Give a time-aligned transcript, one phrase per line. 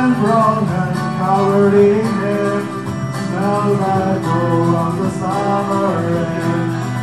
[0.00, 2.60] and brown and covered in hair.
[3.26, 6.58] Smell like gold on the summer air.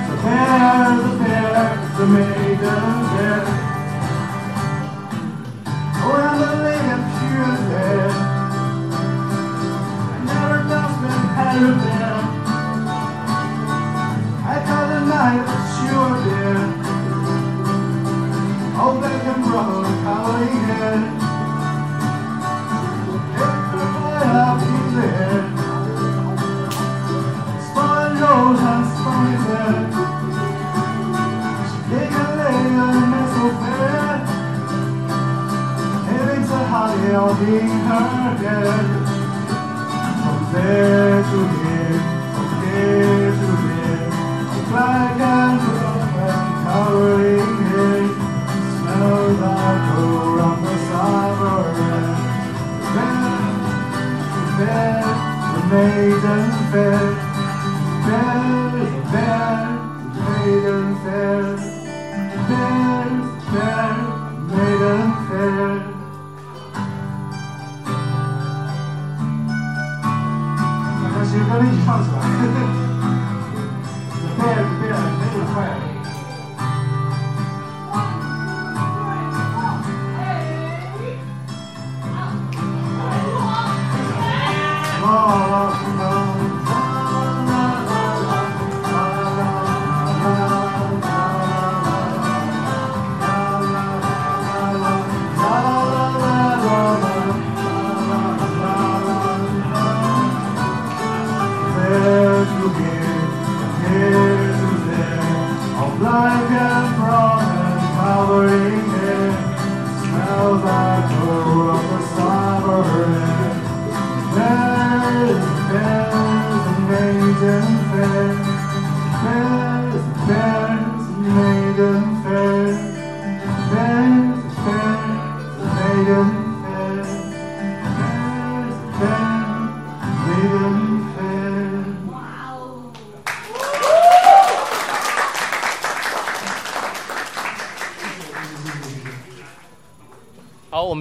[0.08, 1.64] So there's a pair,
[1.98, 2.37] the maiden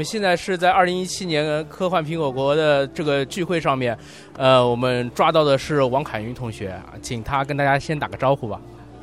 [0.06, 3.98] 现在是在二零一七年科幻苹果国的这个聚会上面，
[4.38, 8.60] 呃，我们抓到的是王凯云同学，请他跟大家先打个招呼吧。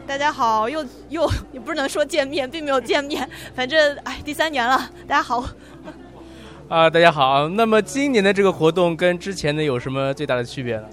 [0.08, 5.44] 大家好，又又也不能说见面，并没有见面，反正哎，第三年了，大家好。
[6.69, 7.50] 啊、大家好。
[7.50, 10.88] 那么今年的这个活动跟之前的有什么最大的区别呢？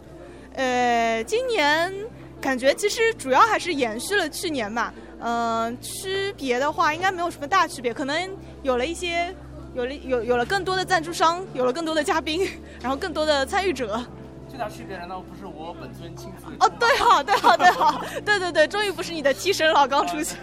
[0.55, 1.95] 呃，今年
[2.41, 8.29] 感觉其实主要还是延续了去年吧，嗯、区别的话应该没有什么大区别，可能
[8.65, 9.33] 有了一些。
[9.75, 12.49] 有了有有了更多的赞助商，有了更多的嘉宾，
[12.83, 14.03] 然后更多的参与者。
[14.49, 16.47] 最大区别难道不是我本尊亲自？
[16.59, 20.37] 哦，对好，对好，对好，对对对，终于不是你的替身老刚出现。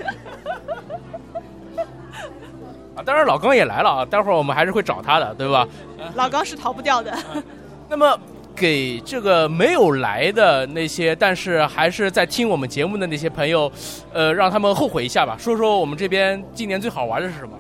[2.95, 5.67] 啊，当然老刚也来了啊，待会儿我们还是会找他的，对吧？
[6.15, 7.13] 老刚是逃不掉的。
[7.89, 8.17] 那么
[8.55, 13.69] 给这个没有来的那些，但是还是在听我们节目的那些朋友，
[14.13, 15.35] 呃，让他们后悔一下吧。
[15.37, 17.59] 说说我们这边今年最好玩的是什么？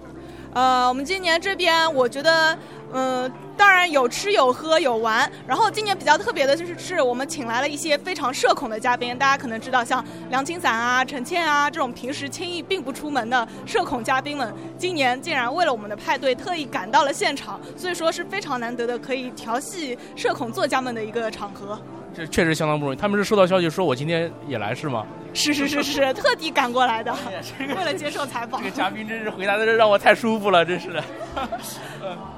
[0.57, 2.57] 呃，我们今年这边我觉得，
[2.91, 5.31] 嗯、当然有吃有喝有玩。
[5.45, 21.79] 然后今年比较特别的就是，是我们请来了一些非常社恐的嘉宾，大家可能知道，像梁清散啊、陈倩啊这种平时轻易并不出门的社恐嘉宾们，今年竟然为了我们的派对特意赶到了现场，所以说是非常难得的可以调戏社恐作家们的一个场合。
[22.17, 22.97] 这确实相当不容易。
[22.97, 25.05] 他们是收到消息说我今天也来是吗？
[25.35, 27.15] 是是是是，特地赶过来的，
[27.59, 28.59] 为了接受采访。
[28.59, 31.03] 这个嘉宾真是回答的让我太舒服了，真是的。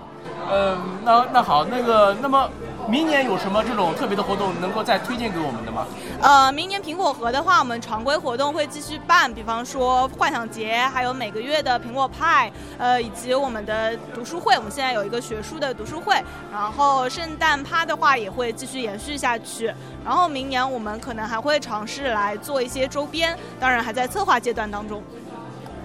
[0.51, 2.49] 嗯，那那好，那个，那么
[2.87, 5.85] 明年有什么这种特别的活动能够再推荐给我们的吗？
[6.21, 14.55] 呃，明年苹果核的话，我们常规活动会继续办，比方说幻想节，还有每个月的苹果派，呃，以及我们的读书会。
[14.55, 16.15] 我们现在有一个学术的读书会，
[16.51, 19.71] 然后圣诞趴的话也会继续延续下去。
[20.03, 25.03] 然后明年我们可能还会尝试来做一些周边，当然还在策划阶段当中。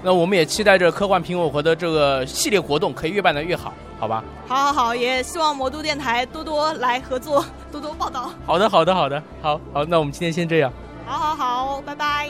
[0.02, 3.72] 那我们也期待着科幻苹果核的这个系列活动可以越办得越好，
[4.04, 4.22] 好好吧？
[4.46, 7.42] 好好好，也希望魔都电台多多来合作，
[7.72, 8.30] 多多报道。
[8.44, 10.70] 好的，好的，好的，好好，那我们今天先这样。
[11.06, 12.28] 好好好，拜拜。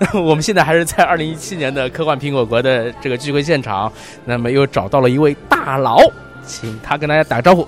[0.14, 3.90] 我们现在还是在二零一七年的科幻苹果国的这个聚会现场，
[4.26, 5.98] 那么又找到了一位大佬，
[6.44, 7.66] 请他跟大家打个招呼。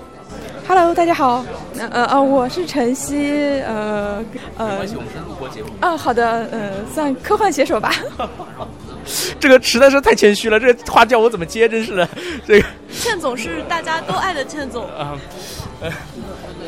[0.65, 1.45] Hello，大家好，
[1.77, 4.23] 呃呃，我是晨曦，呃
[4.57, 5.67] 呃，没关系，我们是录播节目。
[5.81, 7.93] 啊，好的，呃，算科幻写手吧。
[9.39, 11.67] 这个实在是太谦虚了，这个话叫我怎么接？
[11.67, 12.07] 真是的，
[12.47, 14.85] 这个倩总是大家都爱的倩总。
[14.85, 15.19] 啊，
[15.81, 15.91] 呃，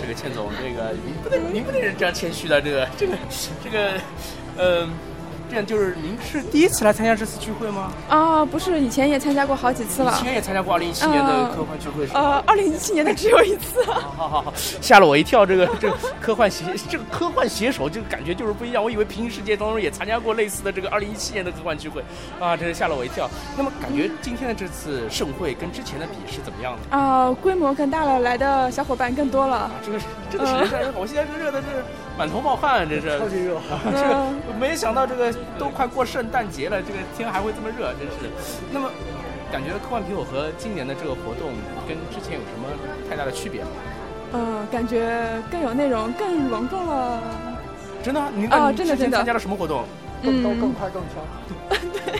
[0.01, 3.13] 这个倩总，这个您不能，您不能这样谦虚的，这个，这个，
[3.63, 3.91] 这个，
[4.57, 4.89] 嗯、
[5.49, 7.91] 这样就是您是第一次来参加这次聚会吗？
[8.09, 10.23] 啊，不是，以前也参加过好几次了以。
[10.23, 12.19] 前也参加过二零一七年的科幻聚会是吧？
[12.19, 13.83] 呃，二零一七年的只有一次。
[13.85, 15.45] 好好好，吓了我一跳。
[15.45, 18.83] 这个这个科幻写这个科幻写手，这个感觉就是不一样。
[18.83, 22.03] 我以为平行世界当中也参加过类似的这个二零一七年的科幻聚会，
[22.39, 23.29] 啊，真是吓了我一跳。
[23.55, 26.97] 那么感觉今天的这次盛会跟之前的比是怎么样的？
[26.97, 29.69] 啊，规模更大了，来的小伙伴更多了。
[29.85, 31.67] 这个是这个真的是，我现在是热的是
[32.17, 33.59] 满头冒汗，这是超级热。
[33.91, 38.31] 这个没想到这个都快过圣诞节了，这个天还会这么热，真是。
[38.71, 38.89] 那么
[39.51, 41.51] 感觉科幻苹果和今年的这个活动
[41.87, 42.67] 跟之前有什么
[43.09, 43.67] 太大的区别吗？
[44.33, 47.21] 呃，感觉更有内容，更隆重了。
[48.03, 48.21] 真的？
[48.35, 49.83] 您啊真的真的之前参加了什么活动？
[50.23, 51.21] 更高、更嗯，快、更强。
[51.93, 52.19] 对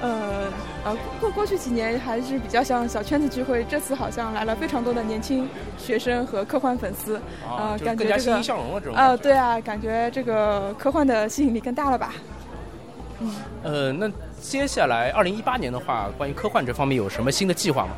[0.02, 0.44] 呃
[0.88, 5.46] 呃，过过去几年还是比较像小圈子聚会，这次好像来了非常多的年轻
[5.76, 7.16] 学生和科幻粉丝。
[7.46, 8.94] 啊，呃，感觉这个更加欣欣向荣了这种。
[8.96, 9.32] 呃，对。
[9.32, 12.14] 啊，感觉这个科幻的吸引力更大了吧？
[13.62, 17.90] 呃，那接下来二零一八年的话，关于科幻这方面有什么新的计划吗？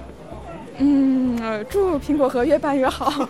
[0.79, 3.29] 嗯，呃，祝苹果核越办越好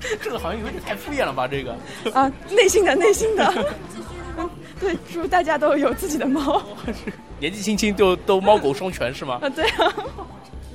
[0.20, 1.46] 这个好像有点太敷衍了吧？
[1.48, 1.76] 这个。
[2.12, 2.30] 啊！
[2.50, 3.52] 内心的，内心的。
[4.38, 4.48] 嗯
[4.80, 6.62] 对，祝大家都有自己的猫
[7.40, 9.48] 年纪轻轻就都猫狗双全是吗啊！
[9.54, 9.94] 对啊，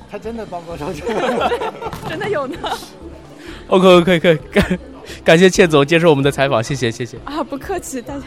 [0.10, 1.06] 他真的猫狗双全。
[2.08, 2.58] 真的有呢
[3.68, 4.80] ？OK OK OK，感
[5.24, 7.18] 感谢倩总接受我们的采访，谢谢谢谢。
[7.26, 7.44] 啊！
[7.44, 8.26] 不客气，大家。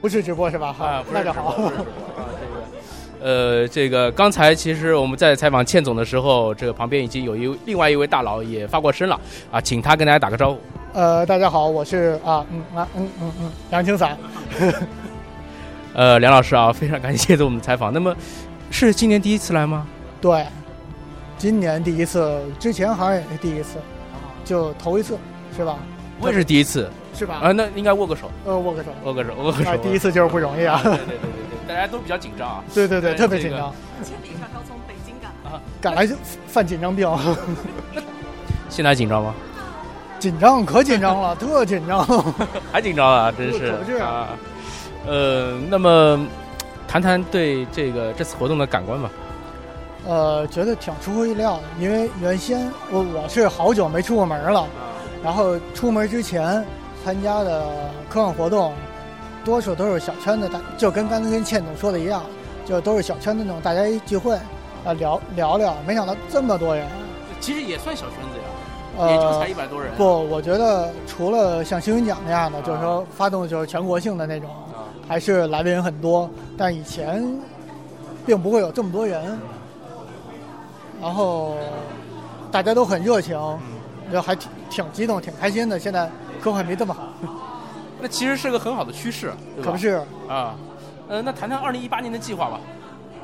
[0.00, 0.74] 不是直播是吧？
[0.78, 1.70] 啊，那就好。
[3.20, 9.20] 呃，这个刚才其实我们在采访倩总的时候，这个旁边已经有一另外一位大佬也发过声了
[9.50, 10.60] 啊，请他跟大家打个招呼。
[10.92, 14.16] 呃，大家好，我是啊，嗯啊，嗯嗯嗯，杨青伞。
[15.94, 17.92] 呃，梁老师啊，非常感谢对我们的采访。
[17.92, 18.14] 那么，
[18.70, 19.86] 是今年第一次来吗？
[20.20, 20.46] 对，
[21.36, 23.78] 今年第一次，之前好像也是第一次，
[24.44, 25.18] 就头一次，
[25.56, 25.76] 是吧？
[26.20, 27.40] 我也是第一次是吧？
[27.42, 28.90] 啊，那应该握个手，呃，握个手。
[29.04, 29.70] 握个手，握个手。
[29.70, 30.80] 啊，第一次就是不容易啊。
[30.82, 31.18] 对对对对
[31.66, 32.64] 对，大家都比较紧张啊。
[32.74, 33.72] 对对对，特别紧张，
[34.02, 35.32] 千里迢迢从北京赶。
[35.80, 36.14] 赶来就
[36.46, 37.08] 犯紧张病，
[38.68, 39.34] 现在紧张吗？
[40.18, 42.04] 紧张可紧张了， 特紧张。
[42.72, 44.28] 还紧张啊，真是啊。
[45.06, 46.26] 呃，那么
[46.86, 49.10] 谈谈对这个这次活动的感官吧。
[50.06, 54.66] 呃，觉得挺出乎意料的，因为原先我我是好久没出过门了，
[55.22, 56.64] 然后出门之前
[57.04, 58.72] 参加的科幻活动，
[59.44, 62.22] 多数都是小圈子大，就跟刚才跟倩总说的一样，
[62.64, 64.34] 就都是小圈子那种大家一聚会，
[64.84, 66.86] 啊聊聊聊，没想到这么多人，
[67.40, 69.92] 其实也算小圈子呀，也就才呃一，百多人。
[69.96, 77.24] 不，我觉得除了像星云奖那样的，就是说发动就是全国性的那种，啊，还是来的人很多，但以前
[78.26, 79.38] 并不会有这么多人，
[81.00, 81.54] 然后
[82.50, 83.38] 大家都很热情，
[84.12, 85.78] 就还挺挺激动、挺开心的。
[85.78, 86.10] 现在
[86.42, 87.02] 科幻没这么好，
[88.00, 90.00] 那其实是个很好的趋势，对吧可不是？
[90.28, 90.54] 啊。
[91.08, 92.60] 呃，那谈谈二零一八年的计划吧。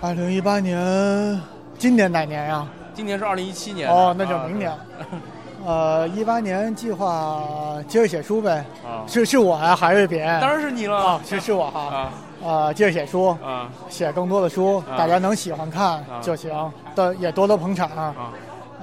[0.00, 1.40] 二零一八年，
[1.78, 4.72] 今年哪年呀、今年是二零一七年哦，那就啊明年。
[5.66, 7.42] 呃，一八年计划
[7.88, 10.40] 接着写书呗，啊，是是我呀，还是别人？
[10.40, 11.80] 当然是你了啊，是是我哈。
[11.80, 12.10] 啊
[12.42, 16.50] 呃，接着写书，啊写更多的书，啊大家能喜欢看啊就行，
[16.94, 17.88] 的也多多捧场。
[17.90, 18.14] 啊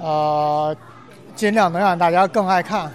[0.00, 0.76] 呃，
[1.36, 2.90] 尽量能让大家更爱看，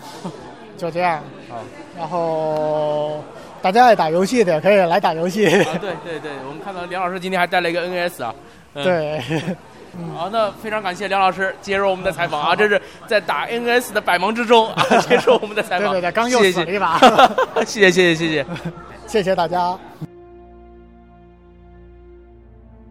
[0.77, 1.21] 就这样。
[1.49, 1.57] 好
[1.97, 3.23] 然后
[3.61, 5.47] 大家爱打游戏的可以来打游戏。
[5.47, 5.65] 啊！
[5.81, 8.35] 对对对，我们看到梁老师今天还带了一个 NS 啊。
[8.75, 8.83] 嗯、。
[8.83, 9.19] 对，
[10.15, 12.55] 好，那非常感谢梁老师接受我们的采访啊！
[12.55, 15.91] 这是在打 NS 的百忙之中啊， 接受我们的采访。
[15.93, 16.99] 对对对，刚又谢谢死了一把。
[17.65, 18.45] 谢谢谢谢谢谢。
[19.07, 19.75] 谢谢大家。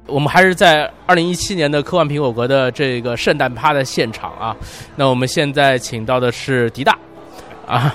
[0.08, 4.56] 我们还是在二零一七年的科幻苹果国的这个圣诞趴的现场啊。
[4.94, 6.96] 那我们现在请到的是迪大
[7.66, 7.92] 啊，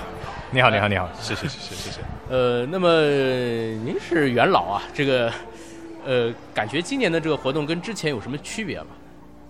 [0.50, 2.00] 你好，你好，你好，谢谢，谢谢，谢谢。
[2.28, 2.90] 呃，那么
[3.82, 5.32] 您是元老啊，这个
[6.04, 8.86] 呃，感觉今年的这个活动跟之前有什么区别吗？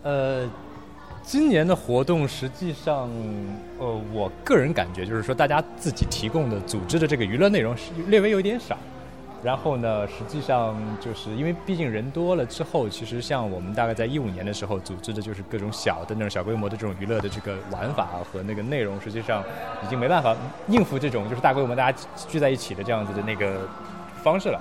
[0.04, 0.48] 呃，
[1.24, 3.10] 今年的活动实际上，
[3.80, 8.78] 呃，我个人感觉就是说，大家自己提供的组织的这个娱乐内容是略微有一点少。
[9.42, 19.42] 然后呢，实际上就是因为毕竟人多了之后，其实像我们大概在一五年的时候组织的就是各种小的那种小规模的这种娱乐的这个玩法和那个内容，实际上
[19.84, 20.36] 已经没办法
[20.68, 23.68] 应付这种就是大规模大家聚在一起的这样子的那个
[24.22, 24.60] 方式了。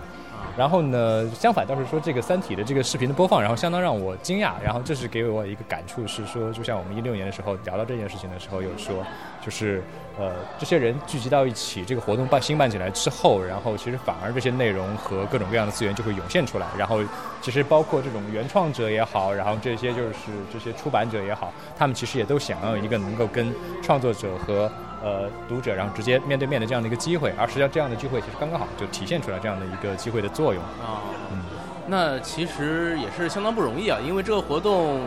[0.57, 4.53] 然后呢，相反倒是说这个《三体》的这个视频的播放，然后相当让我惊讶。
[4.63, 8.95] 然后这是给我一个感触，是说，就像我们一六年的时候聊到这件事情的时候，有说，
[9.43, 9.81] 就是
[10.19, 16.67] 呃，这些人聚集到一起，这个活动办新办起来之后，然后其实反而这些内容和各种各样的资源就会涌现出来。
[16.77, 16.99] 然后
[17.41, 20.15] 其实包括这种原创者也好，然后这些就是
[20.51, 24.71] 这些出版者也好，他们其实也都想要一个能够跟创作者和。
[25.03, 31.01] 呃，读者，然后直接面对面的这样的一个机会，而实际上这样的聚会其实刚刚好就体现出来这样的一个机会的作用啊。
[31.31, 31.41] 嗯，
[31.87, 35.01] 那其实也是相当不容易啊，因为这个活动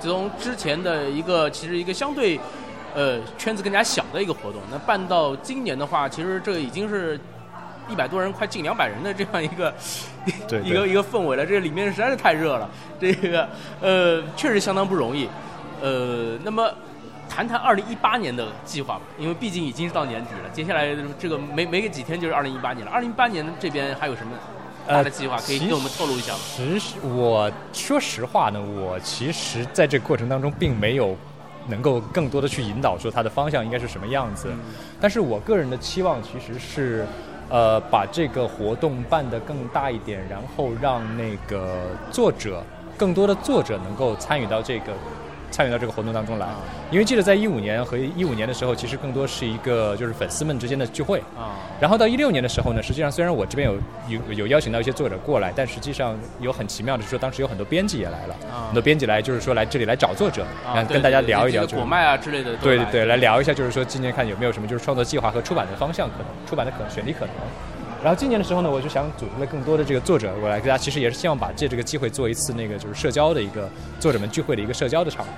[0.00, 2.40] 从之前的一个其实一个相对
[2.92, 7.16] 呃圈子更加小的一个活动，那办到今年的话，其实这已经是
[7.88, 9.72] 一百多人，快近两百人的这样一个
[10.64, 11.46] 一个一个氛围了。
[11.46, 13.48] 这里面实在是太热了，这个
[13.80, 15.28] 呃确实相当不容易。
[15.80, 16.68] 呃，那么。
[17.28, 22.90] 谈谈二零一八年的计划吧，因为毕竟已经是到年底了，接下来这个没没个几天就是二零一八年了。
[22.90, 24.32] 二零一八年这边还有什么
[24.88, 26.38] 大的计划可以给我们透露一下吗？
[26.56, 31.16] 其实我说实话呢，我其实在这个过程当中并没有
[31.68, 34.48] 能够更多的去引导说它的方向应该是什么样子，
[35.00, 37.04] 但是我个人的期望其实是，
[37.48, 42.62] 呃，把这个活动办得更大一点，然后让那个作者
[42.96, 44.92] 更多的作者能够参与到这个。
[45.50, 46.46] 参与到这个活动当中来，
[46.90, 51.56] 因为记得在一五年和一五年的时候，其实更多是一个就是粉丝们之间的聚会啊。
[51.80, 53.76] 然后到一六年的时候呢，实际上虽然我这边有
[54.08, 58.36] 有有邀请到一些作者过来，但实际上有很奇妙的是说，当时有很多编辑也来了，
[58.66, 60.44] 很多编辑来就是说来这里来找作者，
[60.88, 62.56] 跟大家聊一聊，果麦啊之类的。
[62.56, 67.34] 对对对，来聊一下，就是说今年看有没有什么就是创作计划和出版的方向可能，出版的可选题可能。
[68.06, 75.30] 然后今年的时候呢，我就想组织了更多的这个作者过来，大家其实也是希望把借这个机会做一次那个就是社交的一个作者们聚会的一个社交的场合，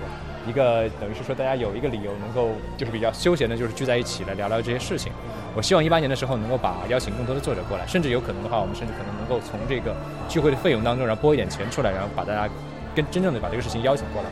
[0.46, 5.10] 一个等于是说大家有一个理由能够就是比较休闲的，就是聚在一起来聊聊这些事情。
[5.56, 9.96] 我希望一八年的时候能够把邀请更多的作者过来，甚至有可能的话，我们甚至可能能够从这个
[10.28, 12.46] 聚会的费用当中，然后拨一点钱出来，然后把大家
[12.94, 14.28] 跟真正的把这个事情邀请过来。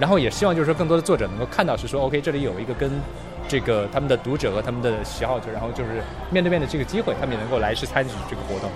[0.00, 2.90] 然后也希望就是说更多的作者能够看到是说，OK，这里有一个跟。
[3.46, 8.70] 这个他们的读者和他们的喜好者，然后就是面对面的这个机会，他们也能够来去参与这个活动，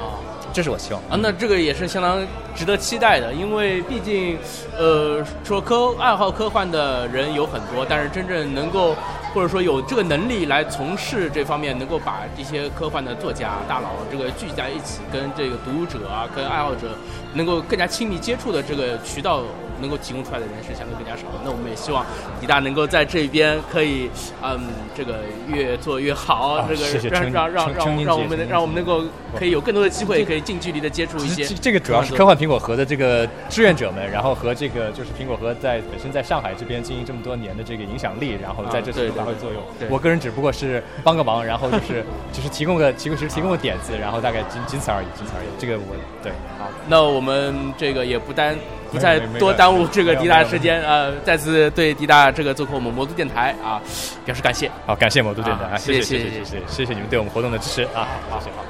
[0.00, 0.18] 啊，
[0.52, 1.18] 这是我希望啊。
[1.20, 4.38] 那这个也是相当值得期待的，因为毕竟，
[4.76, 8.96] 呃，说科爱好科幻的人有很多，但是真正能够
[9.34, 16.88] 或者说有这个能力来从事这方面，能够把这些科幻的作家大佬这个聚集在一起，跟这个读者啊，跟爱好者
[17.34, 19.42] 能够更加亲密接触的这个渠道。
[19.80, 22.04] 能够提供出来的人是相对更加少的，那我们也希望
[22.40, 24.10] 迪大能够在这边可以，
[24.42, 24.60] 嗯，
[24.94, 29.02] 这个越做越好，这个让让让让让我们让我们能够
[29.36, 31.44] 可以有更多的机会，可以近距离的接触一些。
[31.44, 39.62] 这个主要是科幻苹果核的这个志愿者们，然后和这个就是苹果核在本身在上海这边经营这么多年的这个影响力，然后在这次发挥作用。
[39.88, 45.48] 我个人只不过是帮个忙，然后就是就是提供个提供其实提供个点子，然后大概仅仅此而已，仅此而已。
[45.58, 48.56] 这个我对好，那我们这个也不单。
[48.92, 53.80] 不再多耽误这个迪达时间，呃，再次对迪达这个做客我们魔都电台啊
[54.24, 54.70] 表示感谢。
[54.86, 58.08] 好，感谢魔都电台，啊谢谢谢谢谢谢谢谢你们对我们活动的支持啊！
[58.30, 58.56] 好，谢谢。
[58.56, 58.64] 好。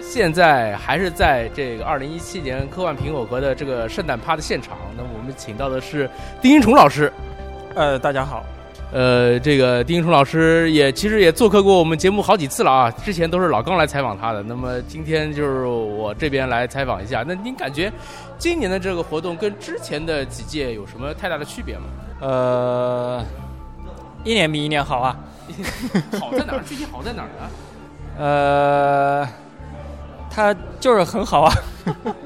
[0.00, 6.08] 现在还是在这个二零一七年科幻苹果核的这个圣诞趴的现场，那么我们请到的是
[6.40, 7.12] 丁一虫老师。
[7.74, 8.42] 呃，大家好。
[8.92, 14.42] 呃，这个丁一冲老师也其实也做客过我们节目好几次了啊，之前都是老刚来采访他的。
[14.44, 17.24] 那么今天就是我这边来采访一下。
[17.26, 17.92] 那您感觉
[18.38, 21.82] 今年的这个活动跟之前的几届有什么太大的区别吗？
[22.20, 23.24] 呃，
[24.24, 25.16] 一年比一年好啊。
[26.18, 26.62] 好在哪儿？
[26.64, 27.50] 具体好在哪儿呢？
[28.18, 29.28] 呃，
[30.30, 31.52] 他就是很好啊。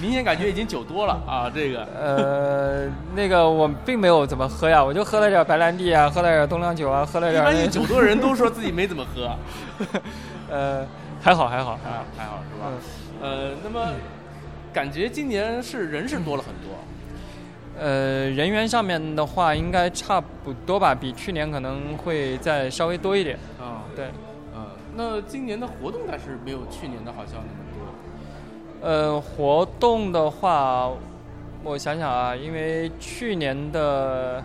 [0.00, 1.50] 明显感觉已经酒多了啊！
[1.54, 7.42] 这个呃，那个我并没有怎么喝呀，我就喝了点白兰地啊，喝了点东酿酒啊，喝了点。
[7.42, 9.30] 一般酒多人都说自己没怎么喝，
[10.50, 10.86] 呃，
[11.22, 12.72] 还好还好还好还好是吧？
[13.22, 13.92] 呃，那么
[14.72, 16.76] 感觉今年是人是多了很多。
[17.78, 23.38] 呃，人员上面的话应该差不多吧，比去年可能会再稍微多一点。
[23.60, 24.06] 啊，对，
[24.54, 27.63] 呃，那今年的活动但是没有去年的好像那么。
[28.84, 30.90] 呃，活动的话，
[31.62, 34.44] 我想想啊，因为去年的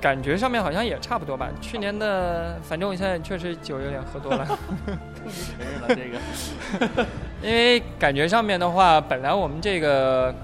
[0.00, 1.48] 感觉上面好像也差不多吧。
[1.60, 4.44] 去年的，反正我现在确实酒有点喝多了。
[4.44, 7.06] 承认了这个，
[7.40, 10.34] 因为感觉上面的话，本来我们这个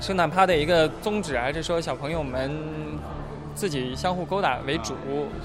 [0.00, 2.50] 圣诞趴的一个宗旨还是说小朋友们
[3.54, 4.96] 自己相互勾搭为主，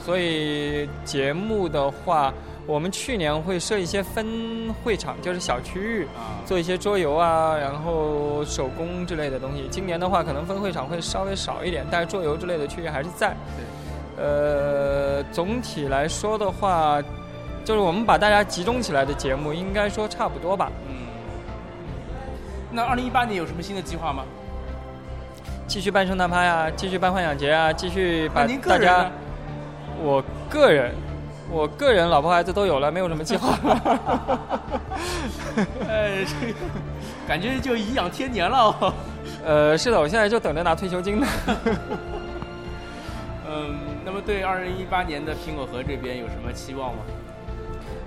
[0.03, 2.33] 所以节目的话，
[2.65, 6.07] 我们去年会设一些分会场，就是小区域
[6.45, 9.67] 做一些桌游啊，然后手工之类的东西。
[9.69, 13.35] 今年的话，可能分会场会稍微少一点，但是桌游之类的区域还是在。
[14.17, 17.01] 呃，总体来说的话。
[17.63, 20.71] 就是我们把大家集中起来的节目，应该说差不多吧。
[20.87, 20.97] 嗯。
[22.71, 24.23] 那二零一八年有什么新的计划吗？
[25.65, 29.09] 继续办圣诞趴呀，继续办幻想节啊，继续把大家。
[29.99, 30.93] 我个人，
[31.49, 34.61] 我个人老婆孩子都有了，没有什么计划了。
[35.87, 36.53] 哎，这个
[37.27, 38.57] 感觉就颐养天年了。
[38.57, 38.93] 哦。
[39.45, 41.27] 呃，是的，我现在就等着拿退休金呢。
[43.47, 46.99] 嗯，那么对二零一八年的苹果核这边有什么期望吗？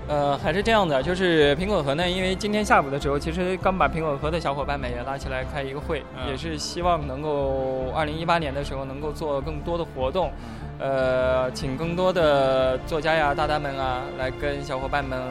[0.09, 10.31] 呃，还是这样的，就是苹果核呢，因为今天下午的时候，其实刚把苹果核的小伙伴们也拉起来开一个会，也是希望能够二零一八年的时候能够做更多的活动，
[10.79, 15.21] 呃，请更多的作家呀、大大们啊来跟小伙伴们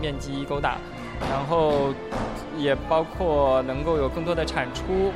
[0.00, 0.76] 面基勾搭，
[1.28, 1.92] 然后
[2.56, 5.12] 也包括能够有更多的产出，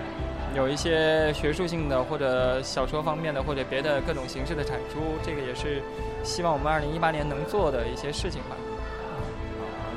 [0.52, 5.80] 有一些学术性的或者小说方面的或者别的各种形式的产出，这个也是
[6.24, 8.56] 希望我们二零一八年能做的一些事情吧。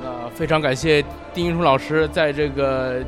[0.02, 1.04] 那非常感谢
[1.34, 3.04] 丁一冲老师在这个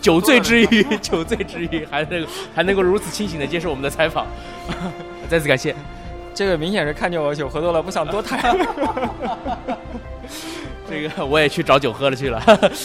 [0.00, 4.26] 酒醉之余， 酒醉之余还能还能够如此清醒的接受我们的采访，
[5.28, 5.74] 再次感谢。
[6.34, 8.56] 这个明显是看见我酒喝多了，不想多谈。
[10.88, 12.40] 这个我也去找酒喝了去了。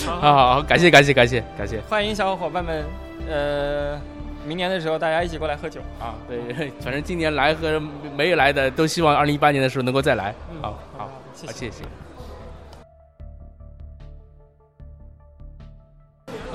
[0.05, 1.79] 好好好，感谢感谢感谢感谢。
[1.89, 2.83] 欢迎小伙伴们，
[3.29, 3.99] 呃，
[4.45, 6.15] 明年的时候大家一起过来喝酒啊。
[6.27, 7.81] 对，反正今年来和
[8.15, 10.33] 没有来的都希望二零一八年的时候能够再来。
[10.61, 11.83] 好好，谢谢谢谢。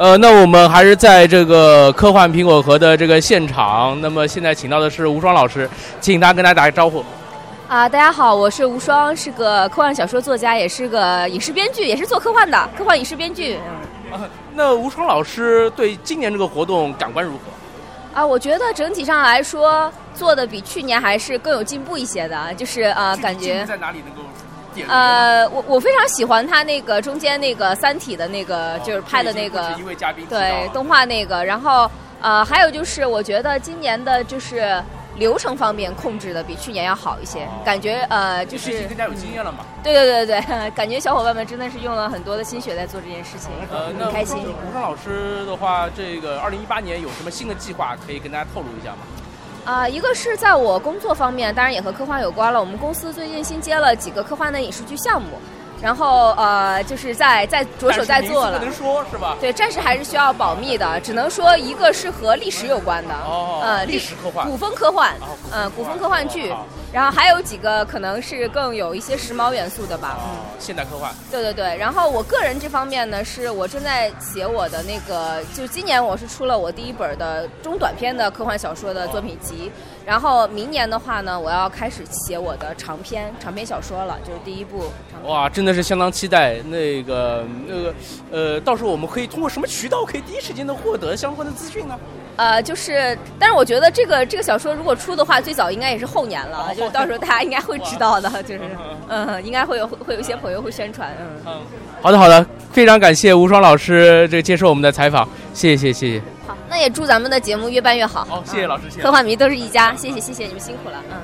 [0.03, 3.97] 呃，那我们还是在这个科幻苹果核的这个现场。
[4.01, 7.05] 那么现在请到的是吴双老师，请他跟大家打个招呼。
[7.69, 13.55] 啊，大家好，我是吴双，是个科幻小说作家，也是个影视编剧，也是做科幻的科幻影视编剧。
[14.11, 18.21] 啊，那吴双老师对今年这个活动感官如何？
[18.21, 24.29] 啊，我觉得整体上来说做的比去年还是更有进步一些的，就是啊，感觉在哪里能够？
[24.89, 29.75] 呃，我我非常喜欢他那个中间那个《三体》的那个，就是拍的那个，
[30.29, 31.45] 对动画那个。
[31.45, 34.83] 然后呃，还有就是我觉得今年的就是
[35.17, 39.59] 流程方面控制的比去年要好一些，感觉呃就是更加有经验了嘛。
[39.83, 44.39] 对对对对，感觉小伙伴们真的是用了很多的心血在做这件事情，很开心。
[44.39, 48.99] 吴双老师的话，这个二零一八年有什么新的计划可以跟大家透露一下吗？
[49.65, 52.59] 啊，一个是在我工作方面，当然也和科幻有关了。
[52.59, 55.29] 我们公司最近新接了几个科幻的影视剧项目，
[55.81, 58.59] 然后呃，就是在在着手在做了。
[58.59, 59.37] 不能说是吧？
[59.41, 65.13] 对，暂时还是需要保密的，只能说一个是和历史有关的，哦，呃，历史科幻、古风科幻，
[65.53, 66.53] 嗯，古风科幻剧。
[66.93, 71.11] 然后还有几个可能是更有一些时髦元素的吧，嗯，现代科幻。
[71.31, 79.73] 对对对，然后我个人这方面呢，是我正在写我的那个，就今年我是出了我第一本的中短篇的科幻小说的作品集，
[80.05, 84.85] 然后明年的话呢，我要开始写我的长篇长篇小说了，就是第一部。
[85.25, 87.95] 哇，真的是相当期待那个那个，
[88.31, 91.99] 呃，到时候我们可以通过什么渠道可以第一时间的获得相关的资讯呢？
[92.35, 98.61] 呃，就是，但是我觉得这个这个小说如果出的话，最早应该也是后年了，就是到时候大家应该会知道的， 就是，
[99.09, 101.15] 嗯，应该会有会有一些朋友会宣传，
[101.47, 101.61] 嗯。
[102.01, 106.23] 好的，好的，非常感谢吴双老师这个接受我们的采访，谢谢，谢谢。
[106.47, 108.25] 好，那也祝咱们的节目越办越好。
[108.25, 109.03] 好，谢谢老师，谢谢。
[109.03, 111.17] 科幻迷都是一家，谢谢，谢谢你们辛苦了，嗯。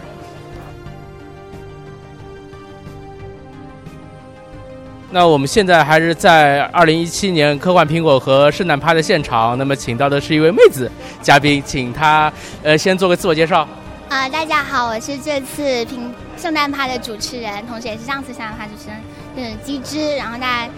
[5.11, 10.91] 那我们现在还是在二零一七年科幻苹果和圣诞趴的现场，那么请到的是一位妹子
[11.23, 12.31] 嘉宾，请她
[12.63, 13.67] 呃先做个自我介绍。
[14.11, 19.01] 啊，大家好，我是这次苹圣诞趴的主持人，同时也是上次圣诞趴主持人，
[19.35, 20.71] 就是机智，然后大家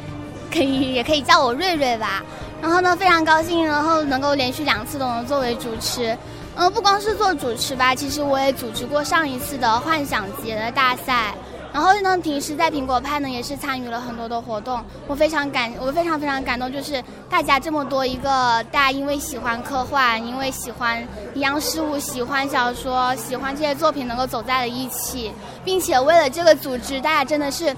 [0.52, 2.22] 可以也可以叫我瑞瑞吧。
[2.60, 6.16] 然后呢，非常高兴，然后能够连续两次都能作为主持。
[6.56, 11.34] 嗯，不光是做主持吧，其实我也组织过上一次的幻想节的大赛。
[11.72, 21.00] 然后呢，平时在苹果派呢也是参与了很多的活动，我非常感，我非常非常感动，就是大家这么多一个，大家因为喜欢科幻，因为喜欢
[21.32, 25.32] 一样事物，喜欢小说，喜欢这些作品，能够走在了一起，
[25.64, 27.74] 并且为了这个组织，大家真的是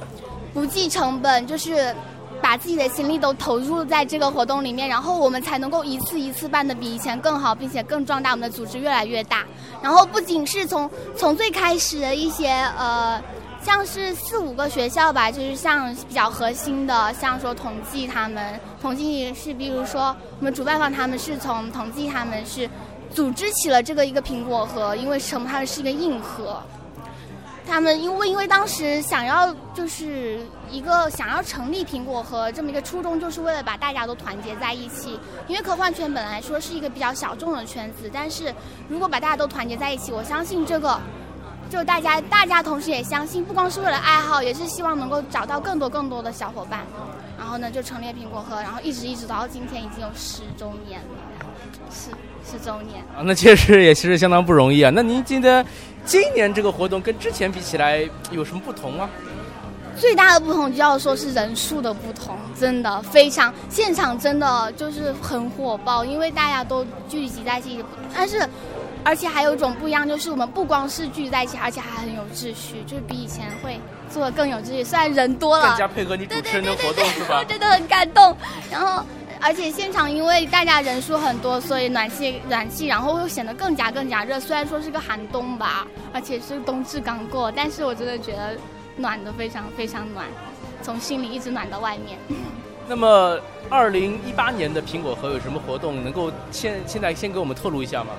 [0.55, 1.95] 不计成本，就是
[2.42, 9.44] 把自己的心力都投入在这个活动里面，然后我们才能够一次一次办的比以前更好，并且更壮大，我们的组织越来越大。
[9.81, 13.22] 然后不仅是从从最开始的一些呃。
[13.64, 22.68] 像是四五个学校吧，就是像比较核心的，像说同济他们，同济是比如说我们主办方他们是从同济他们是
[23.14, 25.48] 组织起了这个一个苹果核，因为什么？
[25.48, 26.61] 它是一个硬核。
[27.66, 35.18] 他们因为因为当时想要就是一个想要成立苹果核这么一个初衷，就是为了把大家都团结在一起。
[35.46, 38.55] 因为科幻圈本来说是一个比较小众的圈子，但是
[38.88, 41.01] 如果把大家都团结在一起，我相信这个。
[41.70, 46.81] 就大家，大家同时也相信，不光是为了爱好，也是希望能够找到更多更多的小伙伴。
[47.38, 51.07] 然后呢，就成立苹果核，然后一直一直到今天已经有十周年了，
[51.90, 52.11] 十
[52.51, 53.03] 十周年。
[53.16, 54.90] 啊，那确实也其实相当不容易啊。
[54.95, 55.64] 那您觉得
[56.05, 59.09] 今年这个活动跟之前比起来有什么不同吗？
[59.97, 68.49] 最大的不同就要说是人数的不同，真的非常现场真的就是很火爆，因为大家都聚集在一起，但是。
[69.05, 73.77] 而且还有一种不一样，就是我们不光是聚在一起，而且还很有秩序，就是比以前会
[74.09, 74.85] 做的更有秩序。
[74.85, 77.42] 虽然人多了，更加配合你主持人的活动是吧？
[77.42, 78.37] 真的很感动。
[78.71, 79.05] 然后，
[79.44, 84.38] 而且现场因为大家人数很多，所以暖气暖气，然后又显得更加更加热。
[84.38, 88.57] 虽然说是个寒冬吧，而且是冬至刚过，但是我真的觉得
[88.96, 90.26] 暖的非常非常暖，
[90.81, 92.16] 从心里一直暖到外面。
[92.88, 96.02] 那么，二零一八年的苹果核有什么活动？
[96.05, 98.11] 能够现现在先给我们透露一下吗？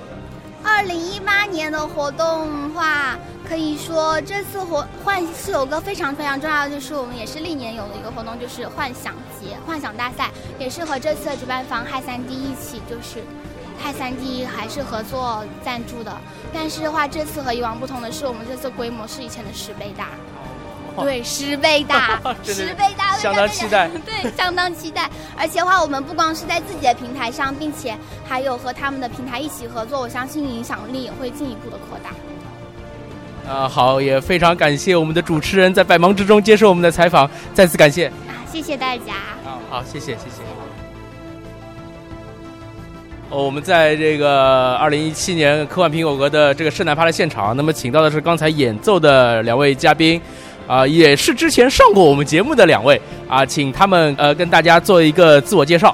[0.64, 13.24] 二零一八年的活动话，可以说这次活幻是有个非常非常重要的，就是我们也是历年有的一个活动，就是幻想节、幻想大赛，也是和这次的主办方嗨三 D 一起，就是
[13.78, 16.16] 嗨三 D 还是合作赞助的。
[16.54, 20.08] 但是的话，这次和以往不同的是，我们这次规模是以前的十倍大。
[21.02, 23.90] 对，十倍大， 十倍大，相当期待。
[24.06, 25.10] 对，相当期待。
[25.36, 33.52] 而且话，我们不光是在自己的平台上，并且还有和他们的平台一起合作，我相信影响力也会进一步的扩大。
[33.52, 38.08] 啊，好，也非常感谢我们的主持人在百忙之中接受我们的采访，再次感谢。
[38.08, 39.14] 啊，谢谢大家。
[39.46, 40.42] 啊，好，谢谢，谢谢。
[43.30, 50.22] 哦，我们在这个二零一七年科幻苹果国的这个圣诞趴的现场，那么请到的是刚才演奏的两位嘉宾。
[50.66, 55.94] 啊，也是之前上过我们节目的两位啊，请他们呃跟大家做一个自我介绍。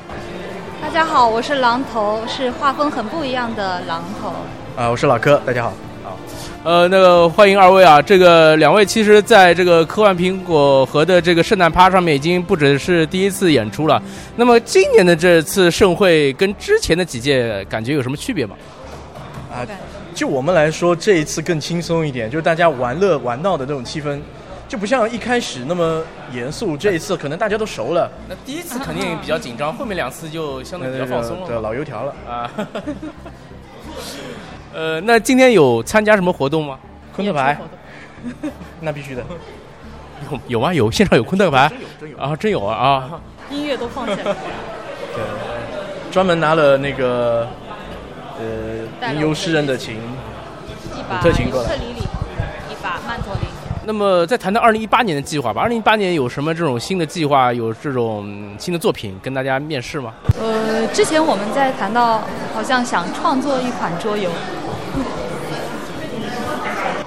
[0.81, 4.29] 大家好，我是狼头，是画风很不一样的狼头。
[4.75, 5.73] 啊，我是老柯，大家好。
[6.03, 6.17] 好，
[6.63, 14.01] 呃，那个欢迎二位啊，这个两位其实在这个科幻苹果核的这个圣诞趴上面已经不只是第一次演出了。
[14.35, 18.55] 那么今年的这次盛会跟之前的几届感觉有什么区别吗？
[19.51, 19.65] 啊，
[20.13, 24.19] 就我们来说，这一次更轻松一点，就是大家玩乐玩闹的这种气氛。
[24.69, 26.01] 就不像一开始那么
[26.31, 28.09] 严肃，这一次可能大家都熟了。
[28.29, 31.47] 那第一次肯定比较紧张，后面两次就相对比较放松了。
[31.47, 32.51] 对，老油条了啊。
[34.71, 36.77] 呃，那今天有参加什么活动吗？
[37.15, 37.59] 昆特牌。
[38.79, 39.23] 那必须的。
[40.29, 40.71] 有有吗？
[40.71, 41.71] 有现场有昆特牌？
[41.99, 43.21] 真有，啊，真有啊啊！
[43.49, 44.23] 音乐都放起来。
[44.23, 45.23] 对，
[46.11, 47.47] 专门拿了那个
[48.37, 49.97] 呃吟游诗人的琴，
[51.23, 51.71] 特琴过来。
[53.89, 55.63] 那么，再谈谈二零一八年的计划吧。
[55.63, 57.51] 二零一八年有什么这种新的计划？
[57.51, 60.13] 有这种新的作品跟大家面试吗？
[60.39, 62.21] 呃，之前我们在谈到，
[62.53, 64.29] 好像想创作一款桌游。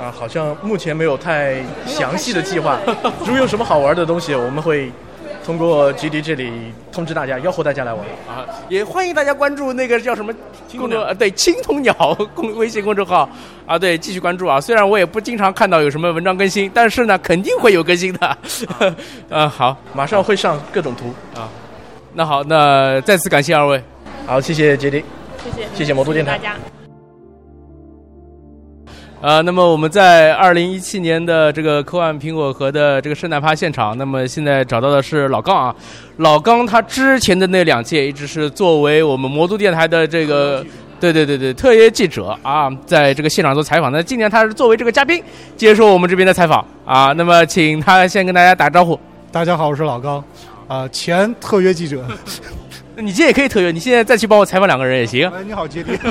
[0.03, 2.77] 啊，好像目前没有太详细的计划。
[3.21, 4.91] 如果有什么好玩的东西，我们会。
[5.45, 6.53] 通过基地这里
[6.93, 8.47] 通知大家，吆喝大家来玩啊！
[8.69, 10.33] 也欢迎大家关注那个叫什么
[10.79, 11.93] 公众对青铜鸟
[12.35, 13.29] 公微信公众号
[13.67, 14.61] 啊，对，继续关注啊！
[14.61, 18.39] 虽然我也不经常看到有什么文章更新，但是呢，肯定会有更新的。
[19.29, 21.49] 啊，好，马上会上各种图啊。
[22.15, 23.83] 那好，那再次感谢二位。
[24.27, 25.05] 好，谢谢杰迪，
[25.43, 26.39] 谢谢，谢谢魔都电台。
[29.23, 35.73] 呃，那么我们在二零一七年的这个科幻苹果核的这个圣诞趴现场，那么现在找到的是老刚啊，
[36.17, 40.67] 老刚他之前的那两届一直是作为我们魔都电台的这个，
[40.99, 43.93] 对对对对，特约记者啊，在这个现场做采访。
[43.93, 45.23] 那今年他是作为这个嘉宾
[45.57, 48.99] 接受我们这边的采访啊，那么请他先跟大家打招呼。
[49.31, 50.25] 大家好，我是老刚，
[50.67, 52.05] 啊，前特约记者。
[52.99, 55.31] 你今天也可以特约，你现在再去帮我采访两个人也行。
[55.31, 55.93] 哎，你好，杰迪。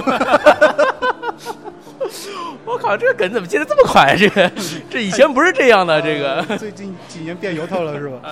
[2.72, 4.16] 我靠，这个梗怎么接的这么快？
[4.16, 4.50] 这个，
[4.90, 6.02] 这以前不是这样的。
[6.02, 8.18] 这个最近几年变油头了是吧？
[8.24, 8.32] 啊，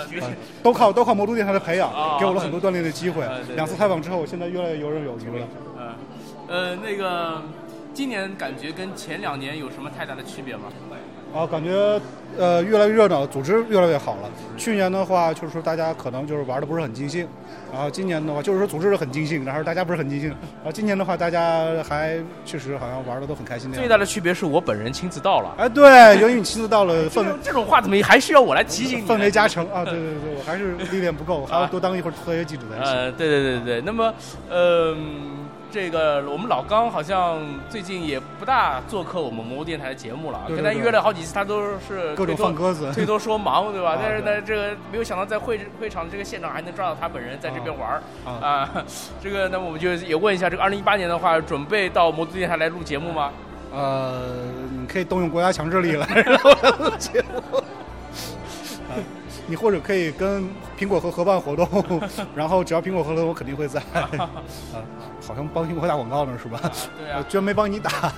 [0.64, 3.26] 都靠都靠魔都电台的培养，给我了很多锻炼的机会。
[3.56, 5.48] 两次采访之后，我现在越来越游刃有余了。
[5.78, 5.96] 嗯，
[6.48, 7.42] 呃，那个，
[7.94, 10.64] 今年感觉跟前两年有什么太大的区别吗？
[11.34, 12.00] 啊，感觉
[12.38, 14.30] 呃越来越热闹，组织越来越好了。
[14.58, 17.28] 去年的话，就是说大家可能就是玩的不是很尽兴，
[17.72, 20.30] 然后今年的话，就是说组织很尽兴，然后大家不是很尽兴。
[20.30, 23.72] 然后今年的话，大家还确实好像玩的都很开心。
[23.72, 25.54] 最大的区别是我本人亲自到了。
[25.58, 29.08] 哎，对，由于你亲自到了，氛围这种话怎么还需要我来提醒你？
[29.08, 29.86] 氛围加成啊！
[29.86, 32.94] 对对对，我还是历练不够，还要多当一会儿特约记者才行。
[32.94, 33.82] 呃，对对对对对。
[33.82, 34.14] 那么，
[34.50, 35.39] 嗯。
[35.72, 43.98] 这个我们老刚好像最近也不大做客我们魔都电台的节目了，跟他约了好几次，他都是各种放鸽子， 最多说忙，对吧？
[44.02, 48.70] 但是呢，这个没有想到在会会场这个现场还能抓到他本人在这边玩儿啊。
[49.22, 53.32] 这个，那么我们就也问一下，这个二零一八年的话，准备到魔都电台来录节目吗？
[53.72, 54.22] 呃，
[54.72, 56.06] 你可以动用国家强制力来
[56.80, 57.62] 录节目。
[59.50, 61.68] 你或者可以跟苹果核合办活动，
[62.36, 63.82] 然后只要苹果核了，我肯定会在。
[63.94, 64.08] 啊，
[65.26, 66.72] 好像帮苹果打广告呢，是吧？
[66.98, 68.14] 对啊，居然没帮你打，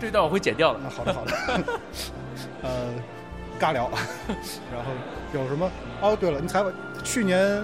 [0.00, 0.80] 这段我会剪掉的。
[0.88, 1.32] 好的，好的。
[2.64, 2.70] 呃，
[3.60, 3.90] 尬聊，
[4.72, 4.90] 然后
[5.34, 5.70] 有什么？
[6.00, 6.72] 哦，对了，你采访
[7.04, 7.62] 去年，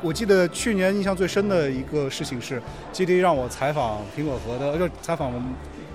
[0.00, 5.32] 我记得去年印象最深的一个事情是基地让我采访苹果核的，就采访。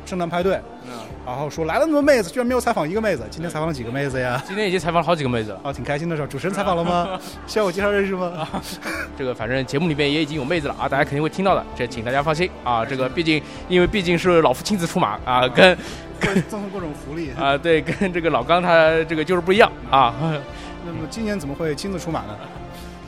[0.05, 0.91] 圣诞派对，嗯，
[1.25, 3.25] 然后说来了那么多妹子，居然没有采访一个妹子。
[3.31, 4.41] 今天采访了几个妹子呀？
[4.47, 6.27] 今天已经采访了好几个妹子了，啊，挺开心的是吧？
[6.29, 7.19] 主持人采访了吗？
[7.47, 8.27] 需要我介绍认识吗？
[8.37, 8.61] 啊
[9.17, 12.85] 这个反正节目里面也已经有妹子了啊，大家肯定会听到的，这请大家放心啊。
[12.85, 15.77] 这个毕竟因为毕竟是老夫亲自出马啊，跟
[16.19, 20.13] 跟赠送各种福利啊，对，跟这个老刚他这个就是不一样啊。
[20.85, 22.37] 那么今年怎么会亲自出马呢？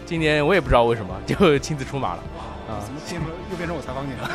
[0.04, 2.24] 今年我也不知道为什么就亲自出马了。
[2.67, 2.84] 啊！
[2.84, 4.27] 怎么变成又变成我采访你了？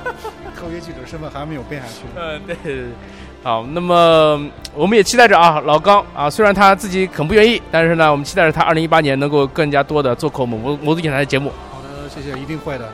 [0.56, 2.04] 特约记者身份还没有变下去。
[2.16, 2.84] 嗯，对对对。
[3.42, 4.40] 好，那么
[4.74, 11.52] 我们也期待着啊，老刚啊，虽然他自己很不愿意，但是呢，我们期待着他二零一八年能够更加多的做客我们魔魔都电台的节目。
[11.70, 12.86] 好的，谢谢，一定会的。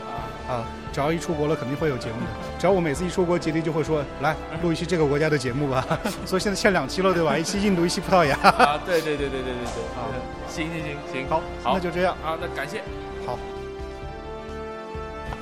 [0.48, 2.26] 啊，只要一出国了，肯定会有节目的。
[2.59, 5.87] 只要我每次一出国，杰迪就会说来录一期这个国家的节目吧。
[6.26, 7.38] 所以现在欠两期了，对吧？
[7.38, 8.35] 一期印度，一期葡萄牙。
[8.42, 9.83] 啊，对对对对对对对。
[9.94, 10.11] 啊，
[10.48, 12.83] 行行行行，好，好，那就这样啊，那感谢。
[13.24, 13.38] 好。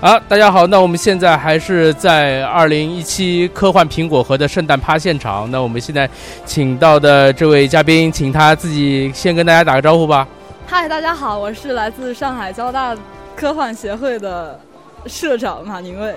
[0.01, 5.51] 好，大家好，那我们现在还是在二零一七科幻苹果核的圣诞趴现场。
[5.51, 6.09] 那我们现在
[6.47, 10.25] 请到的这位嘉宾，请他自己先跟大家打个招呼吧。
[10.69, 12.97] 嗨，大家好，我是来自上海交大
[13.35, 14.61] 科幻协会的
[15.07, 16.15] 社长马宁卫。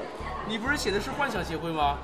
[0.48, 1.96] 你不是写的是幻想协会吗？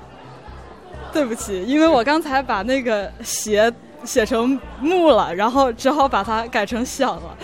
[1.12, 7.36] 对不起，因为我刚才把那个“协”写成“木”了，然后只好把它改成“想”了。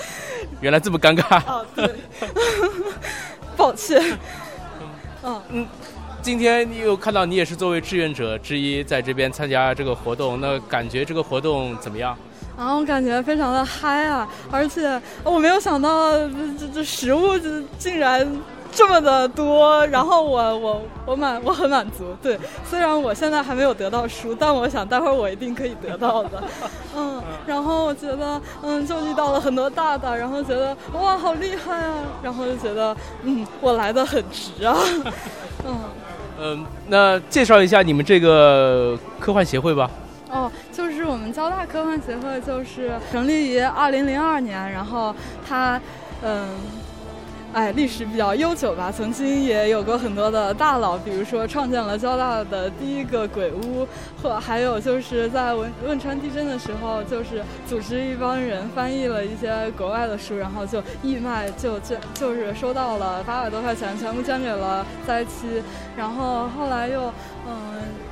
[0.61, 1.41] 原来这么尴尬。
[1.47, 1.89] 哦，对。
[3.57, 4.01] 抱歉，
[5.23, 5.67] 嗯 嗯，
[6.23, 12.17] 今天你有看到你也是作为志愿者之一在这边参加这个活动，那感觉这个活动怎么样？
[12.57, 16.13] 啊，我感觉非常的嗨啊，而且我没有想到
[16.59, 17.39] 这这食物
[17.79, 18.27] 竟然。
[18.75, 26.43] 这么的多，然后我我我满我很满足，对，虽然我现在还没有得到书，但我想待会儿我一定可以得到的，
[26.97, 34.77] 嗯，然后我觉得嗯就遇到了很多大大，然后觉得哇好厉害啊，然后就觉得嗯我来的很值啊，
[35.65, 35.77] 嗯
[36.41, 39.89] 嗯，那介绍一下你们这个科幻协会吧。
[40.31, 45.15] 哦，就是我们交大科幻协会，就是成立于二零零二年，然后
[45.49, 45.81] 它
[46.23, 46.49] 嗯。
[47.55, 53.87] 哎，历史比较悠久吧，曾经也有过很多的大佬，比如说创建了交大的第一个鬼屋，
[54.21, 65.63] 或还有就是在汶汶川地震的时候，就是组织一帮人翻译了一些国外的书，然后就义卖，就捐，就是收到了八百多块钱，全部捐给了灾区，
[65.97, 67.13] 然后后来又。
[67.47, 67.55] 嗯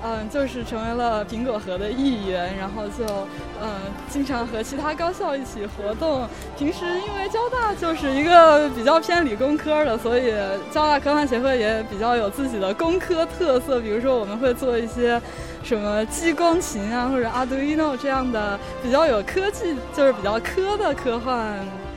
[0.05, 3.05] 嗯，就是成为了苹果核的一员，然后就
[3.62, 3.69] 嗯
[4.11, 6.29] 经常和其他高校一起活动。
[6.59, 10.35] 平时因为交大就是一个比较偏理工科的，所以
[10.73, 13.81] 交大科幻协会也比较有自己的工科特色。
[13.81, 15.23] 比如说我们会做一些
[15.62, 21.37] 什么激光琴啊，或者 Arduino 这样的比较有科技，就是比较科的科幻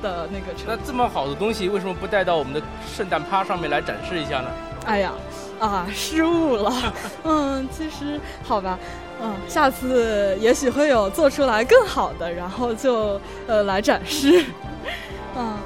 [0.03, 0.53] 的那个。
[0.67, 2.61] 那这么好的东西，为什么不带到我们的
[2.95, 4.49] 圣诞趴上面来展示一下呢？
[4.85, 5.11] 哎呀。
[5.59, 6.71] 啊，失误了。
[7.23, 8.77] 嗯，其实好吧，
[9.21, 14.45] 嗯，下次也许会有做出来更好的，然后就呃来展示。
[15.35, 15.57] 嗯。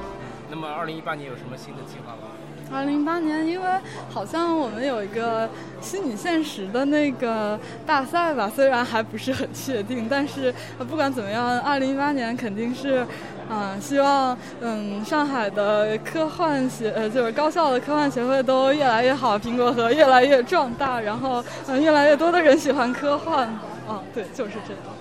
[0.51, 2.27] 那么，二零一八年有什么新的计划吗？
[2.71, 3.67] 二零一八年，因为
[4.09, 5.49] 好像我们有一个
[5.81, 13.05] 虚拟现实的那个大赛吧，虽然还不是很确定，但是不管怎么样，二零一八年肯定是。
[13.49, 23.47] 啊，希望嗯，上海的科幻协呃，就是高校的科幻协会都越来越好，苹果核越来越壮大，然后嗯，越来越多的人喜欢科幻。
[23.87, 24.98] 啊，对，就是这样。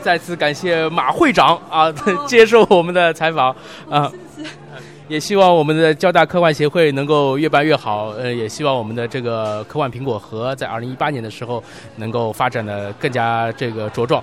[0.00, 1.92] 好，再次感谢马会长啊，
[2.26, 3.54] 接受我们的采访
[3.88, 4.10] 啊。
[5.08, 11.60] 也希望我们的交大科幻协会能够越办越好，呃，也希望我们的这个科幻苹果核在二零一八年的时候
[11.96, 14.22] 能够发展的更加这个茁壮，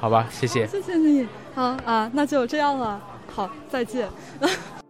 [0.00, 0.28] 好吧？
[0.30, 0.64] 谢谢。
[0.68, 1.26] 谢谢你。
[1.56, 3.00] 好啊，那就这样了。
[3.34, 4.08] 好，再见。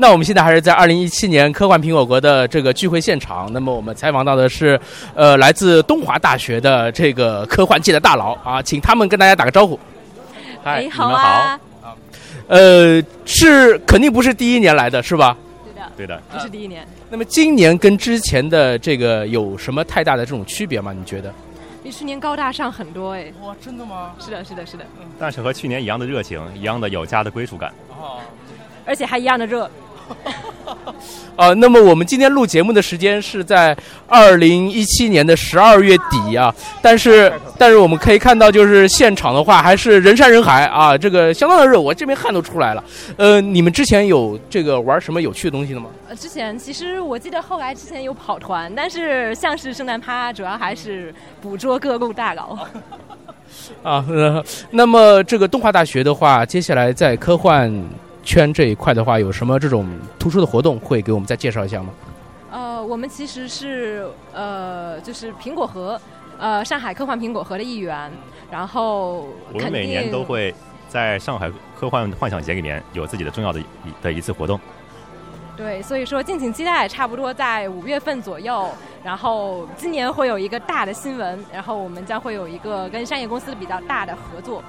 [0.00, 3.52] 那我们现在还是在二零一七年科幻苹果国的这个聚会现场。
[3.52, 4.80] 那么我们采访到的是，
[5.14, 9.78] 呃，来自东华大学的这个科幻界的大佬啊，请他们跟大家打个招呼。
[10.64, 11.58] 嗨，你们好。
[12.48, 15.36] 呃，是肯定不是第一年来的是吧？
[15.66, 16.82] 对的，对的，不是第一年。
[17.10, 20.94] 那么今年跟之前的这个有什么太大的这种区别吗？
[20.94, 21.30] 你觉得？
[21.82, 23.26] 比去年高大上很多哎。
[23.42, 24.12] 哇，真的吗？
[24.18, 24.84] 是的，是的，是的。
[25.18, 27.70] 但是和去年一样的热情，一样的有家的归属感。
[27.90, 28.16] 哦。
[28.86, 29.70] 而且还一样的热。
[31.36, 33.74] 啊，那么我们今天录节目的时间是在
[34.06, 42.84] 二零一七年的十二月底啊，但是但是我们可以看到，就是现场的话还是人山人海啊，这个相当的热，我这边汗都出来了。
[43.16, 45.88] 呃，你们之前有这个玩什么有趣的东西的吗？
[46.08, 52.58] 呃，之前其实我记得后来之前有跑团，但是像是圣诞趴，主要还是捕捉各路大佬。
[53.82, 54.04] 啊，
[54.70, 57.72] 那么这个动画大学的话，接下来在科幻。
[58.22, 61.90] 圈这一块的话，有什么这种突出的活动会给我们再介绍一下吗？
[62.50, 66.00] 呃，我们其实是呃，就是苹果核，
[66.38, 68.10] 呃，上海科幻苹果核的一员。
[68.50, 70.52] 然后我们每年都会
[70.88, 73.64] 在上海科幻幻想节里面有自己的重要的一
[74.02, 74.58] 的一次活动。
[75.56, 78.68] 对，所以说敬请期待，差不多在五月份左右。
[79.04, 84.62] 然后今年会有一个大的新闻，然后我们将会有一个跟商业公司的比较大的合作。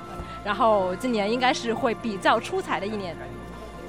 [0.44, 3.16] 然后今年应该是会比较出彩的一年。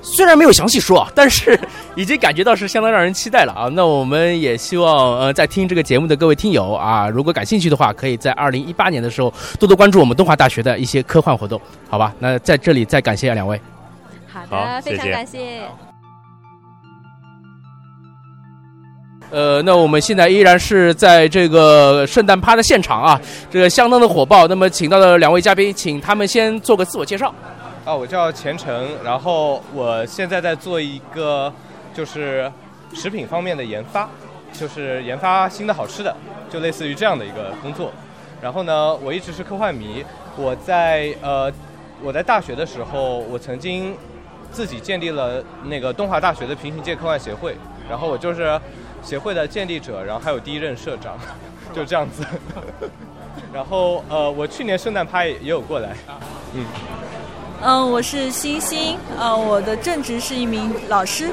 [0.03, 1.59] 虽然没有详细说，但是
[1.95, 3.69] 已经感觉到是相当让人期待了啊！
[3.73, 12.13] 那我们也希望呃，在听这个节目的各位听友啊，如果感兴趣的话，可以在二零一八年的时候多多关注我们东华大学的一些科幻活动，好吧？
[12.19, 13.61] 那在这里再感谢两位。
[14.27, 15.61] 好的，非常感谢。
[19.31, 24.49] 呃，那我们现在依然是在这个圣诞趴的现场啊，这个相当的火爆。
[24.49, 27.33] 那么，请到的两位嘉宾，请他们先做个自我介绍。
[27.85, 31.53] 啊，我叫钱程，然后我现在在做一个
[31.93, 32.51] 就是
[32.95, 34.09] 食品方面的研发，
[34.53, 36.15] 就是研发新的好吃的，
[36.49, 37.91] 就类似于这样的一个工作。
[38.41, 40.05] 然后呢，我一直是科幻迷，
[40.37, 41.53] 我在呃
[42.01, 43.97] 我在大学的时候，我曾经
[44.53, 47.57] 自己建立了那个东华大学的平行界科幻协会，
[47.91, 48.61] 然后我就是
[49.03, 51.19] 协会的建立者，然后还有第一任社长，
[51.75, 52.25] 就这样子。
[53.53, 55.97] 然后呃，我去年圣诞趴也有过来，
[56.55, 56.65] 嗯。
[57.65, 61.31] 嗯，我是星星，呃，我的正职是一名老师，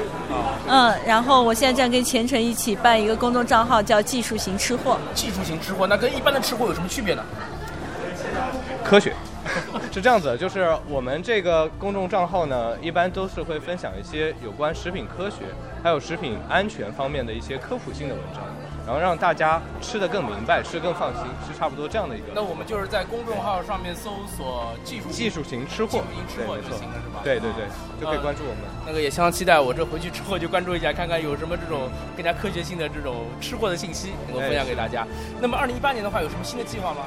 [0.68, 4.96] 嗯，然后我现在正跟前程一起办一个公众账号，叫技术型吃货。
[5.12, 7.24] 技术型吃货，那跟一般的吃货有什么区别呢？
[8.84, 9.12] 科学。
[9.90, 15.38] 是这样子，就是我们这个公众账号呢，一般都是会分享一些有关食品科学，
[15.82, 18.44] 还有食品安全方面的一些科普性的文章，
[18.90, 22.26] 然后让大家吃得更明白，吃得更放心，是差不多这样的一个。
[22.34, 27.20] 那我们就是在公众号上面搜索“技术技术型吃货”，吃货就行了，是吧？
[27.22, 27.66] 对对对，
[28.00, 28.64] 就可以关注我们。
[28.84, 35.06] 那个也相当期待，我这回去之后就关注一下，看看有什么这种更加科学性的这种吃货的信息能够分享给大家。
[35.40, 37.06] 那么二零一八年的话，有什么新的计划吗？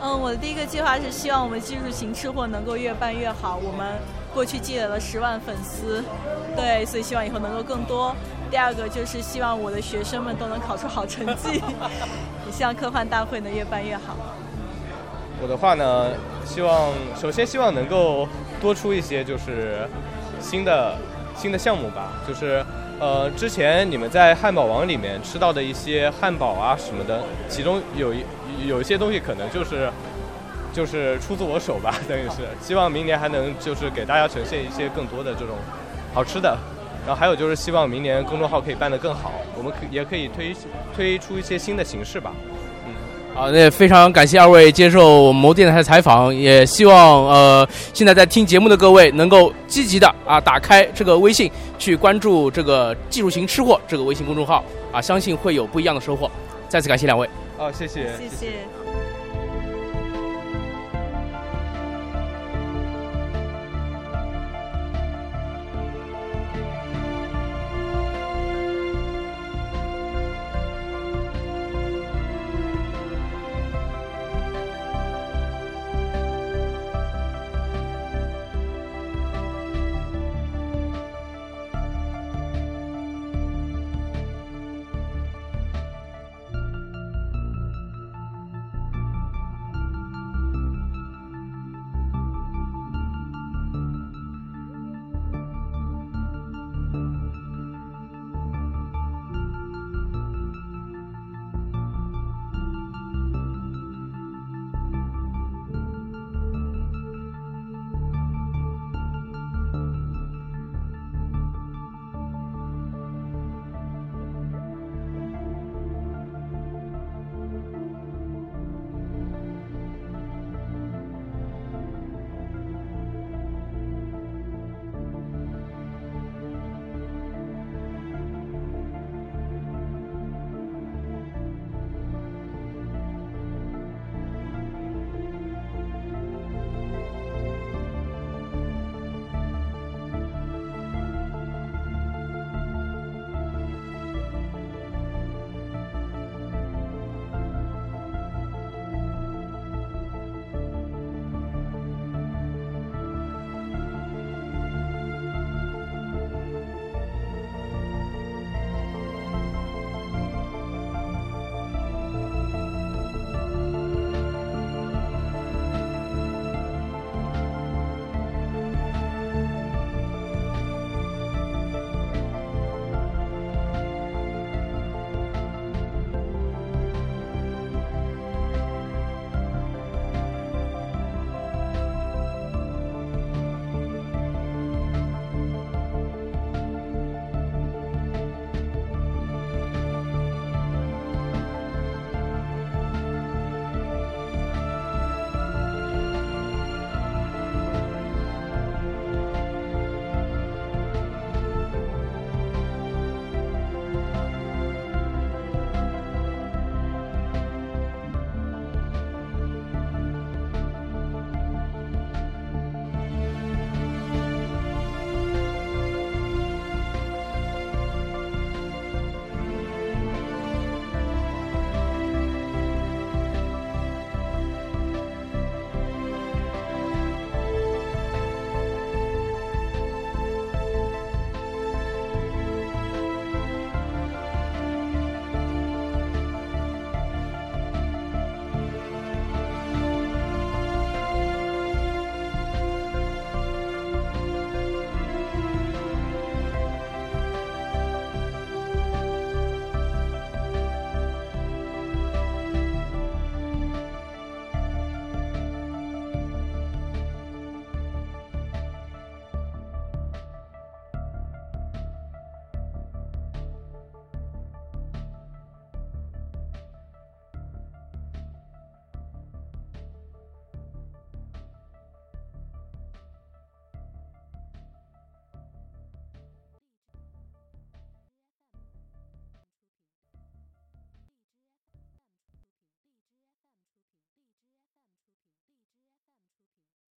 [0.00, 3.60] 嗯，我的第一个计划是希望我们技术型吃货能够越办越好。
[3.62, 3.86] 我们
[4.32, 6.02] 过去积累了十万粉丝，
[6.56, 8.16] 对，所以希望以后能够更多。
[8.52, 14.14] 第二个就是希望我的学生们都能考出好成绩，也 希望科幻大会能越办越好。
[15.40, 16.10] 我的话呢，
[16.44, 18.28] 希望首先希望能够
[18.60, 19.88] 多出一些就是
[20.38, 20.98] 新的
[21.34, 22.62] 新的项目吧，就是
[23.00, 28.22] 呃之前你们在汉堡王里面吃到的一些汉堡啊什么的，其中有一。
[28.66, 29.90] 有一些东西可能就是
[30.74, 35.56] 就是出自我手吧，等于是希望明年还能就是给大家呈现一些更多的这种
[36.12, 36.56] 好吃的，
[37.04, 40.54] 然后还有就是希望明年公众号可以办得更好，我们可也可以推
[40.94, 42.32] 推出一些新的形式吧。
[42.86, 42.94] 嗯，
[43.34, 56.30] 好，那非常感谢二位接受某电台的采访，也希望呃现在在听节目的各位能够积极的啊打开这个微信去关注这个技术型吃货这个微信公众号啊，相信会有不一样的收获。
[56.68, 57.28] 再次感谢两位。
[57.58, 58.81] 好，谢谢，谢谢。